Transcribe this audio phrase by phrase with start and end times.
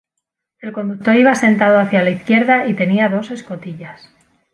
[0.61, 4.09] El conductor iba sentado hacia la izquierda y tenía dos escotillas.